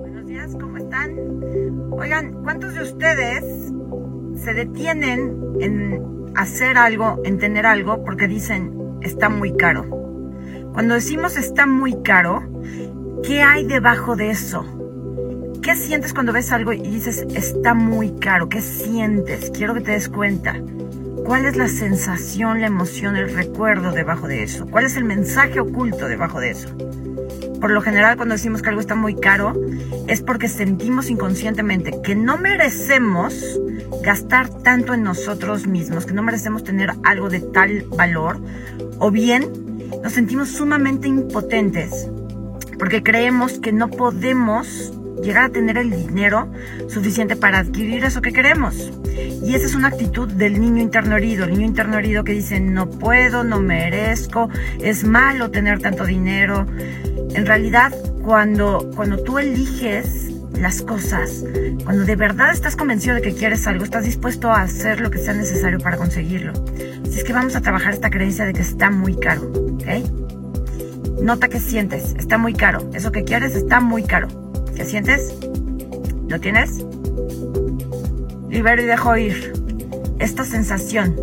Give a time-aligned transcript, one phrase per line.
[0.00, 1.18] Buenos días, ¿cómo están?
[1.90, 3.44] Oigan, ¿cuántos de ustedes
[4.42, 9.84] se detienen en hacer algo, en tener algo, porque dicen está muy caro?
[10.72, 12.42] Cuando decimos está muy caro,
[13.22, 14.64] ¿qué hay debajo de eso?
[15.62, 18.48] ¿Qué sientes cuando ves algo y dices está muy caro?
[18.48, 19.50] ¿Qué sientes?
[19.50, 20.56] Quiero que te des cuenta.
[21.26, 24.66] ¿Cuál es la sensación, la emoción, el recuerdo debajo de eso?
[24.66, 26.74] ¿Cuál es el mensaje oculto debajo de eso?
[27.62, 29.54] Por lo general cuando decimos que algo está muy caro
[30.08, 33.60] es porque sentimos inconscientemente que no merecemos
[34.02, 38.40] gastar tanto en nosotros mismos, que no merecemos tener algo de tal valor,
[38.98, 39.48] o bien
[40.02, 42.08] nos sentimos sumamente impotentes
[42.80, 44.92] porque creemos que no podemos
[45.22, 46.50] llegar a tener el dinero
[46.88, 48.90] suficiente para adquirir eso que queremos.
[49.44, 52.58] Y esa es una actitud del niño interno herido, el niño interno herido que dice
[52.58, 54.48] no puedo, no merezco,
[54.80, 56.66] es malo tener tanto dinero.
[57.34, 61.44] En realidad, cuando, cuando tú eliges las cosas,
[61.84, 65.18] cuando de verdad estás convencido de que quieres algo, estás dispuesto a hacer lo que
[65.18, 66.52] sea necesario para conseguirlo.
[67.10, 71.20] Si es que vamos a trabajar esta creencia de que está muy caro, ¿ok?
[71.22, 72.90] Nota que sientes, está muy caro.
[72.92, 74.28] Eso que quieres está muy caro.
[74.76, 75.34] ¿Qué sientes?
[76.28, 76.84] ¿Lo tienes?
[78.48, 79.52] Libero y dejo ir.
[80.18, 81.16] Esta sensación,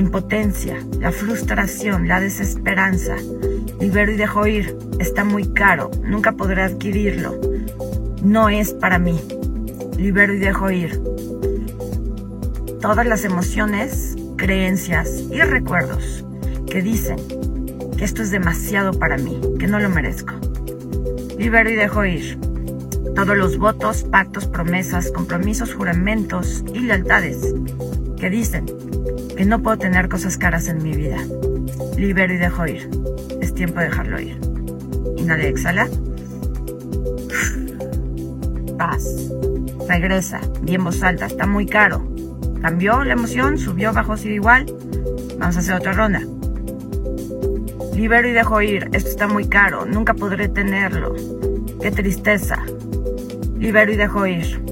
[0.00, 3.16] impotencia, la frustración, la desesperanza.
[3.80, 4.76] Libero y dejo ir.
[4.98, 5.90] Está muy caro.
[6.02, 7.40] Nunca podré adquirirlo.
[8.22, 9.20] No es para mí.
[9.96, 11.00] Libero y dejo ir.
[12.80, 16.24] Todas las emociones, creencias y recuerdos
[16.66, 17.18] que dicen
[17.96, 20.34] que esto es demasiado para mí, que no lo merezco.
[21.38, 22.38] Libero y dejo ir
[23.14, 27.54] todos los votos, pactos, promesas, compromisos, juramentos y lealtades
[28.18, 28.66] que dicen
[29.40, 31.16] que no puedo tener cosas caras en mi vida.
[31.96, 32.90] Libero y dejo ir.
[33.40, 34.38] Es tiempo de dejarlo ir.
[35.16, 35.88] Inhala y exhala.
[38.76, 39.30] Paz.
[39.88, 40.42] Regresa.
[40.60, 41.24] Bien voz alta.
[41.24, 42.06] Está muy caro.
[42.60, 44.66] Cambió la emoción, subió, bajó, sigue igual.
[45.38, 46.20] Vamos a hacer otra ronda.
[47.94, 48.90] Libero y dejo ir.
[48.92, 49.86] Esto está muy caro.
[49.86, 51.14] Nunca podré tenerlo.
[51.80, 52.62] Qué tristeza
[53.58, 54.62] libero y dejo ir.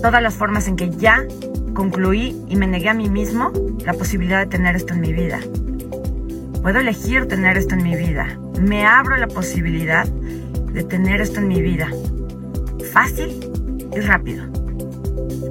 [0.00, 1.22] Todas las formas en que ya
[1.74, 3.52] concluí y me negué a mí mismo
[3.84, 5.40] la posibilidad de tener esto en mi vida.
[6.62, 8.38] Puedo elegir tener esto en mi vida.
[8.60, 11.88] Me abro la posibilidad de tener esto en mi vida.
[12.92, 13.50] Fácil
[13.94, 14.44] y rápido.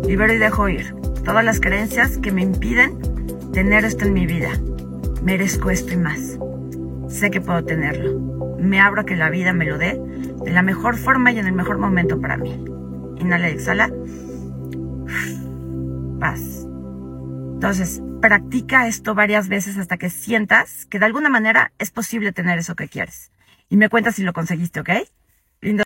[0.07, 0.95] Libero y dejo ir
[1.25, 2.97] todas las creencias que me impiden
[3.51, 4.49] tener esto en mi vida.
[5.21, 6.37] Merezco esto y más.
[7.09, 8.19] Sé que puedo tenerlo.
[8.57, 9.99] Me abro a que la vida me lo dé
[10.43, 12.63] de la mejor forma y en el mejor momento para mí.
[13.19, 13.91] Inhala y exhala.
[16.21, 16.67] Paz.
[17.55, 22.59] Entonces, practica esto varias veces hasta que sientas que de alguna manera es posible tener
[22.59, 23.31] eso que quieres.
[23.69, 24.89] Y me cuentas si lo conseguiste, ¿ok?